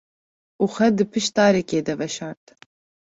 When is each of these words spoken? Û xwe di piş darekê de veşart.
Û 0.61 0.63
xwe 0.73 0.87
di 0.97 1.05
piş 1.11 1.27
darekê 1.35 1.79
de 1.87 1.93
veşart. 2.01 2.43